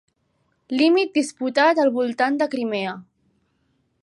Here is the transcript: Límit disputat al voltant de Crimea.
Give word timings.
Límit 0.79 1.11
disputat 1.19 1.83
al 1.85 1.93
voltant 2.01 2.41
de 2.43 2.51
Crimea. 2.55 2.97